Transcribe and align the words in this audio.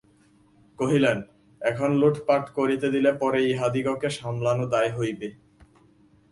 কহিলেন, 0.79 1.17
এখন 1.61 1.89
লুঠপাট 2.01 2.43
করিতে 2.57 2.87
দিলে 2.91 3.11
পরে 3.13 3.39
ইহাদিগকে 3.45 4.09
সামলানো 4.09 4.65
দায় 4.67 4.91
হইবে। 4.97 5.27